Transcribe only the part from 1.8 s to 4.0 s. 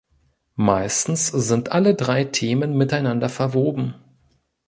drei Themen miteinander verwoben.